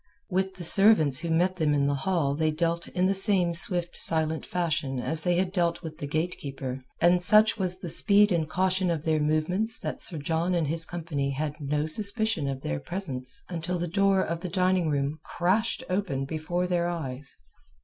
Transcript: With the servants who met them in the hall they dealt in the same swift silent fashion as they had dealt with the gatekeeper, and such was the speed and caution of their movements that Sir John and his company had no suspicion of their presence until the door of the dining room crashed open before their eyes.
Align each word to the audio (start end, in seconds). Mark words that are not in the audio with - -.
With 0.31 0.55
the 0.55 0.63
servants 0.63 1.19
who 1.19 1.29
met 1.29 1.57
them 1.57 1.75
in 1.75 1.85
the 1.85 1.93
hall 1.93 2.33
they 2.33 2.49
dealt 2.49 2.87
in 2.87 3.05
the 3.05 3.13
same 3.13 3.53
swift 3.53 3.95
silent 3.95 4.47
fashion 4.47 4.99
as 4.99 5.23
they 5.23 5.35
had 5.35 5.51
dealt 5.53 5.83
with 5.83 5.99
the 5.99 6.07
gatekeeper, 6.07 6.81
and 6.99 7.21
such 7.21 7.59
was 7.59 7.77
the 7.77 7.87
speed 7.87 8.31
and 8.31 8.49
caution 8.49 8.89
of 8.89 9.03
their 9.03 9.19
movements 9.19 9.77
that 9.77 10.01
Sir 10.01 10.17
John 10.17 10.55
and 10.55 10.65
his 10.65 10.87
company 10.87 11.29
had 11.29 11.53
no 11.61 11.85
suspicion 11.85 12.47
of 12.47 12.61
their 12.61 12.79
presence 12.79 13.43
until 13.47 13.77
the 13.77 13.87
door 13.87 14.23
of 14.25 14.39
the 14.41 14.49
dining 14.49 14.89
room 14.89 15.19
crashed 15.23 15.83
open 15.87 16.25
before 16.25 16.65
their 16.65 16.87
eyes. 16.87 17.35